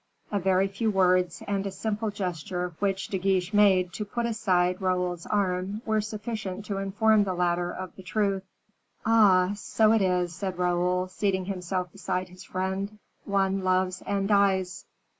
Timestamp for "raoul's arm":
4.81-5.83